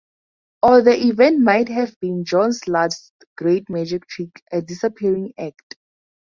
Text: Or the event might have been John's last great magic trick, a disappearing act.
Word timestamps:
Or 0.63 0.81
the 0.81 0.99
event 0.99 1.41
might 1.41 1.69
have 1.69 1.95
been 1.99 2.25
John's 2.25 2.67
last 2.67 3.13
great 3.37 3.69
magic 3.69 4.07
trick, 4.07 4.31
a 4.51 4.59
disappearing 4.59 5.31
act. 5.37 5.75